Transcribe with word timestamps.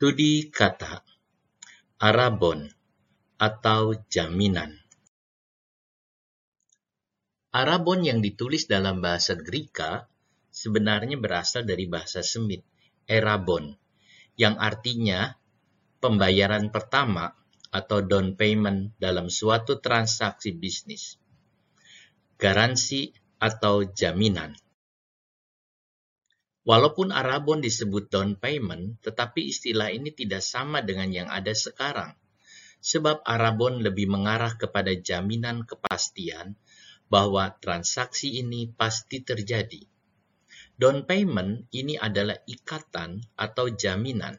Studi 0.00 0.48
kata 0.48 1.04
Arabon 2.00 2.64
atau 3.36 3.92
jaminan. 4.08 4.72
Arabon 7.52 8.08
yang 8.08 8.24
ditulis 8.24 8.64
dalam 8.64 9.04
bahasa 9.04 9.36
Greka 9.36 10.08
sebenarnya 10.48 11.20
berasal 11.20 11.68
dari 11.68 11.84
bahasa 11.84 12.24
Semit, 12.24 12.64
Erabon, 13.04 13.76
yang 14.40 14.56
artinya 14.56 15.36
pembayaran 16.00 16.72
pertama 16.72 17.36
atau 17.68 18.00
down 18.00 18.40
payment 18.40 18.96
dalam 18.96 19.28
suatu 19.28 19.84
transaksi 19.84 20.56
bisnis, 20.56 21.20
garansi 22.40 23.12
atau 23.36 23.84
jaminan. 23.84 24.56
Walaupun 26.60 27.08
Arabon 27.08 27.64
disebut 27.64 28.12
down 28.12 28.36
payment, 28.36 29.00
tetapi 29.00 29.48
istilah 29.48 29.88
ini 29.96 30.12
tidak 30.12 30.44
sama 30.44 30.84
dengan 30.84 31.08
yang 31.08 31.28
ada 31.32 31.56
sekarang. 31.56 32.12
Sebab 32.84 33.24
Arabon 33.24 33.80
lebih 33.80 34.12
mengarah 34.12 34.60
kepada 34.60 34.92
jaminan 34.92 35.64
kepastian 35.64 36.60
bahwa 37.08 37.56
transaksi 37.64 38.44
ini 38.44 38.68
pasti 38.76 39.24
terjadi. 39.24 39.80
Down 40.76 41.08
payment 41.08 41.68
ini 41.72 41.96
adalah 41.96 42.36
ikatan 42.44 43.24
atau 43.40 43.72
jaminan. 43.72 44.36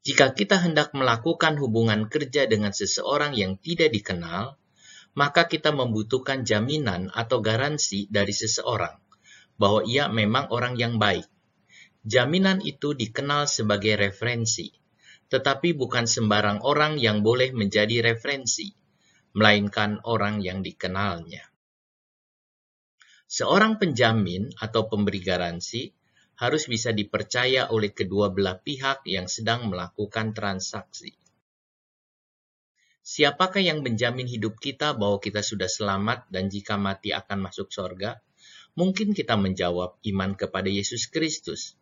Jika 0.00 0.32
kita 0.32 0.56
hendak 0.56 0.96
melakukan 0.96 1.60
hubungan 1.60 2.08
kerja 2.08 2.48
dengan 2.48 2.72
seseorang 2.72 3.36
yang 3.36 3.60
tidak 3.60 3.92
dikenal, 3.92 4.56
maka 5.12 5.44
kita 5.52 5.68
membutuhkan 5.76 6.48
jaminan 6.48 7.12
atau 7.12 7.44
garansi 7.44 8.08
dari 8.08 8.32
seseorang 8.32 8.99
bahwa 9.60 9.84
ia 9.84 10.08
memang 10.08 10.48
orang 10.48 10.80
yang 10.80 10.96
baik. 10.96 11.28
Jaminan 12.00 12.64
itu 12.64 12.96
dikenal 12.96 13.44
sebagai 13.44 14.00
referensi, 14.00 14.72
tetapi 15.28 15.76
bukan 15.76 16.08
sembarang 16.08 16.64
orang 16.64 16.96
yang 16.96 17.20
boleh 17.20 17.52
menjadi 17.52 18.00
referensi, 18.00 18.72
melainkan 19.36 20.00
orang 20.08 20.40
yang 20.40 20.64
dikenalnya. 20.64 21.44
Seorang 23.28 23.76
penjamin 23.76 24.48
atau 24.56 24.88
pemberi 24.88 25.20
garansi 25.20 25.92
harus 26.40 26.64
bisa 26.64 26.90
dipercaya 26.90 27.68
oleh 27.68 27.92
kedua 27.92 28.32
belah 28.32 28.56
pihak 28.56 29.04
yang 29.04 29.28
sedang 29.28 29.68
melakukan 29.68 30.32
transaksi. 30.32 31.12
Siapakah 33.04 33.60
yang 33.60 33.84
menjamin 33.84 34.24
hidup 34.24 34.56
kita 34.56 34.96
bahwa 34.96 35.20
kita 35.20 35.44
sudah 35.44 35.68
selamat 35.68 36.32
dan 36.32 36.48
jika 36.48 36.80
mati 36.80 37.12
akan 37.12 37.44
masuk 37.44 37.68
sorga? 37.68 38.16
Mungkin 38.78 39.12
kita 39.12 39.34
menjawab 39.34 39.98
iman 40.06 40.38
kepada 40.38 40.70
Yesus 40.70 41.10
Kristus. 41.10 41.74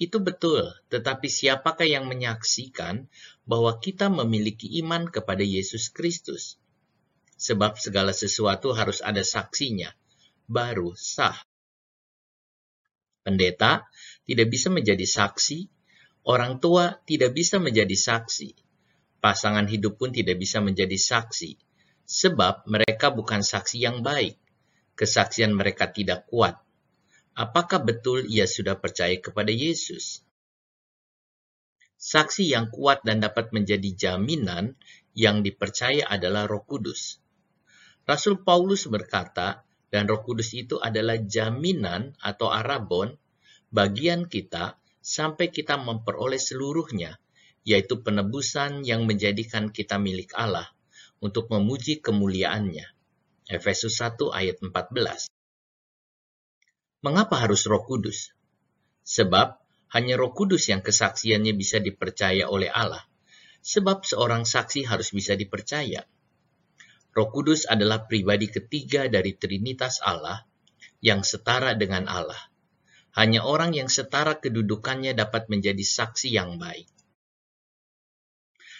Itu 0.00 0.18
betul, 0.18 0.72
tetapi 0.88 1.28
siapakah 1.28 1.84
yang 1.84 2.08
menyaksikan 2.08 3.06
bahwa 3.44 3.76
kita 3.78 4.08
memiliki 4.08 4.80
iman 4.82 5.06
kepada 5.06 5.44
Yesus 5.44 5.92
Kristus? 5.92 6.56
Sebab 7.36 7.76
segala 7.76 8.16
sesuatu 8.16 8.72
harus 8.72 9.04
ada 9.04 9.20
saksinya, 9.20 9.92
baru 10.48 10.96
sah. 10.96 11.36
Pendeta 13.22 13.86
tidak 14.26 14.50
bisa 14.50 14.72
menjadi 14.72 15.06
saksi, 15.06 15.70
orang 16.26 16.58
tua 16.58 16.98
tidak 17.06 17.36
bisa 17.36 17.62
menjadi 17.62 17.94
saksi, 17.94 18.58
pasangan 19.22 19.70
hidup 19.70 20.00
pun 20.00 20.10
tidak 20.10 20.40
bisa 20.40 20.58
menjadi 20.58 20.98
saksi, 20.98 21.54
sebab 22.02 22.66
mereka 22.66 23.14
bukan 23.14 23.46
saksi 23.46 23.78
yang 23.86 24.02
baik 24.02 24.41
kesaksian 25.02 25.50
mereka 25.50 25.90
tidak 25.90 26.30
kuat. 26.30 26.62
Apakah 27.34 27.82
betul 27.82 28.22
ia 28.30 28.46
sudah 28.46 28.78
percaya 28.78 29.18
kepada 29.18 29.50
Yesus? 29.50 30.22
Saksi 31.98 32.46
yang 32.46 32.70
kuat 32.70 33.02
dan 33.02 33.18
dapat 33.18 33.50
menjadi 33.50 33.90
jaminan 33.98 34.78
yang 35.18 35.42
dipercaya 35.42 36.06
adalah 36.06 36.46
Roh 36.46 36.62
Kudus. 36.62 37.18
Rasul 38.06 38.46
Paulus 38.46 38.86
berkata, 38.86 39.66
dan 39.90 40.06
Roh 40.06 40.22
Kudus 40.22 40.54
itu 40.54 40.78
adalah 40.78 41.18
jaminan 41.18 42.14
atau 42.22 42.54
arabon 42.54 43.10
bagian 43.74 44.30
kita 44.30 44.78
sampai 45.02 45.50
kita 45.50 45.82
memperoleh 45.82 46.38
seluruhnya, 46.38 47.18
yaitu 47.66 48.06
penebusan 48.06 48.86
yang 48.86 49.02
menjadikan 49.02 49.74
kita 49.74 49.98
milik 49.98 50.30
Allah 50.38 50.70
untuk 51.18 51.50
memuji 51.50 51.98
kemuliaannya. 51.98 53.01
Efesus 53.50 53.98
1 53.98 54.30
ayat 54.30 54.62
14. 54.62 55.26
Mengapa 57.02 57.42
harus 57.42 57.66
Roh 57.66 57.82
Kudus? 57.82 58.30
Sebab 59.02 59.58
hanya 59.90 60.14
Roh 60.14 60.30
Kudus 60.30 60.70
yang 60.70 60.78
kesaksiannya 60.78 61.50
bisa 61.58 61.82
dipercaya 61.82 62.46
oleh 62.46 62.70
Allah. 62.70 63.02
Sebab 63.66 64.06
seorang 64.06 64.46
saksi 64.46 64.86
harus 64.86 65.10
bisa 65.10 65.34
dipercaya. 65.34 66.06
Roh 67.10 67.28
Kudus 67.34 67.66
adalah 67.66 68.06
pribadi 68.06 68.46
ketiga 68.46 69.10
dari 69.10 69.34
Trinitas 69.34 69.98
Allah 70.06 70.46
yang 71.02 71.26
setara 71.26 71.74
dengan 71.74 72.06
Allah. 72.06 72.38
Hanya 73.18 73.42
orang 73.42 73.74
yang 73.74 73.90
setara 73.90 74.38
kedudukannya 74.38 75.18
dapat 75.18 75.50
menjadi 75.50 75.82
saksi 75.82 76.30
yang 76.30 76.62
baik. 76.62 76.86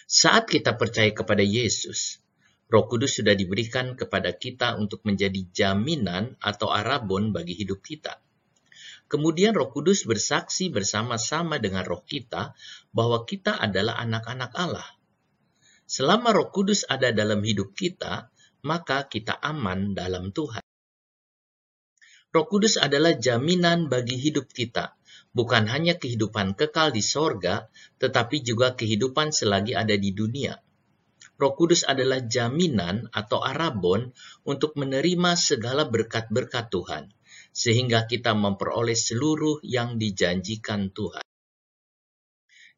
Saat 0.07 0.47
kita 0.47 0.79
percaya 0.79 1.11
kepada 1.11 1.43
Yesus, 1.43 2.22
Roh 2.73 2.89
Kudus 2.89 3.21
sudah 3.21 3.37
diberikan 3.37 4.01
kepada 4.01 4.33
kita 4.33 4.81
untuk 4.81 5.05
menjadi 5.05 5.45
jaminan 5.53 6.41
atau 6.41 6.73
arabon 6.73 7.29
bagi 7.29 7.53
hidup 7.53 7.85
kita. 7.85 8.17
Kemudian 9.13 9.53
Roh 9.53 9.69
Kudus 9.69 10.09
bersaksi 10.09 10.73
bersama-sama 10.73 11.61
dengan 11.61 11.85
roh 11.85 12.01
kita 12.01 12.57
bahwa 12.97 13.29
kita 13.29 13.61
adalah 13.61 14.01
anak-anak 14.01 14.57
Allah. 14.57 14.89
Selama 15.85 16.33
Roh 16.33 16.49
Kudus 16.49 16.89
ada 16.89 17.13
dalam 17.13 17.45
hidup 17.45 17.77
kita, 17.77 18.33
maka 18.65 19.05
kita 19.05 19.37
aman 19.37 19.93
dalam 19.93 20.33
Tuhan. 20.33 20.65
Roh 22.33 22.47
Kudus 22.49 22.81
adalah 22.81 23.13
jaminan 23.13 23.93
bagi 23.93 24.17
hidup 24.17 24.49
kita, 24.49 24.97
bukan 25.37 25.69
hanya 25.69 26.01
kehidupan 26.01 26.57
kekal 26.57 26.89
di 26.89 27.05
sorga, 27.05 27.69
tetapi 28.01 28.41
juga 28.41 28.73
kehidupan 28.73 29.29
selagi 29.29 29.77
ada 29.77 29.93
di 29.93 30.17
dunia. 30.17 30.57
Roh 31.43 31.59
Kudus 31.59 31.83
adalah 31.83 32.23
jaminan 32.23 33.11
atau 33.11 33.43
arabon 33.43 34.15
untuk 34.47 34.79
menerima 34.79 35.35
segala 35.35 35.83
berkat-berkat 35.91 36.71
Tuhan, 36.71 37.11
sehingga 37.51 38.07
kita 38.07 38.31
memperoleh 38.31 38.95
seluruh 38.95 39.59
yang 39.67 39.99
dijanjikan 39.99 40.95
Tuhan. 40.95 41.27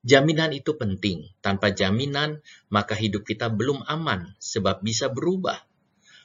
Jaminan 0.00 0.56
itu 0.56 0.80
penting. 0.80 1.28
Tanpa 1.44 1.76
jaminan, 1.76 2.41
maka 2.72 2.97
hidup 2.97 3.28
kita 3.28 3.52
belum 3.52 3.84
aman, 3.84 4.32
sebab 4.41 4.81
bisa 4.81 5.12
berubah. 5.12 5.60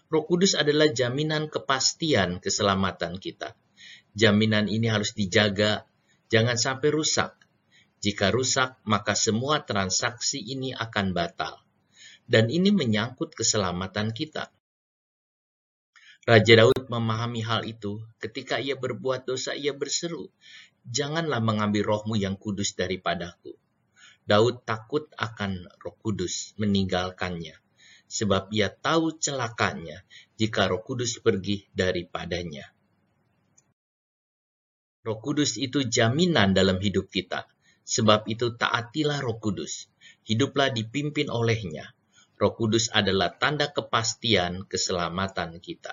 Roh 0.08 0.24
Kudus 0.24 0.56
adalah 0.56 0.88
jaminan 0.88 1.52
kepastian 1.52 2.40
keselamatan 2.40 3.20
kita. 3.20 3.52
Jaminan 4.16 4.72
ini 4.72 4.88
harus 4.88 5.12
dijaga, 5.12 5.84
jangan 6.32 6.56
sampai 6.56 6.88
rusak. 6.88 7.36
Jika 8.00 8.32
rusak, 8.32 8.80
maka 8.88 9.12
semua 9.12 9.68
transaksi 9.68 10.40
ini 10.40 10.72
akan 10.72 11.12
batal 11.12 11.68
dan 12.30 12.54
ini 12.54 12.70
menyangkut 12.70 13.34
keselamatan 13.34 14.14
kita. 14.14 14.54
Raja 16.30 16.54
Daud 16.62 16.86
memahami 16.94 17.42
hal 17.42 17.66
itu. 17.66 18.06
Ketika 18.22 18.62
ia 18.62 18.78
berbuat 18.78 19.26
dosa, 19.26 19.58
ia 19.58 19.74
berseru, 19.74 20.30
"Janganlah 20.86 21.42
mengambil 21.42 21.90
rohmu 21.90 22.14
yang 22.14 22.38
kudus 22.38 22.78
daripadaku." 22.78 23.58
Daud 24.30 24.62
takut 24.62 25.10
akan 25.18 25.66
roh 25.82 25.98
kudus 25.98 26.54
meninggalkannya, 26.62 27.58
sebab 28.06 28.54
ia 28.54 28.70
tahu 28.70 29.18
celakanya 29.18 30.06
jika 30.38 30.70
roh 30.70 30.86
kudus 30.86 31.18
pergi 31.18 31.66
daripadanya. 31.74 32.70
Roh 35.02 35.18
kudus 35.18 35.58
itu 35.58 35.82
jaminan 35.82 36.54
dalam 36.54 36.78
hidup 36.78 37.10
kita, 37.10 37.50
sebab 37.82 38.30
itu 38.30 38.54
taatilah 38.54 39.18
roh 39.18 39.42
kudus, 39.42 39.90
hiduplah 40.30 40.70
dipimpin 40.70 41.34
olehnya, 41.34 41.90
Roh 42.40 42.56
Kudus 42.56 42.88
adalah 42.96 43.36
tanda 43.36 43.68
kepastian 43.76 44.64
keselamatan 44.64 45.60
kita. 45.60 45.88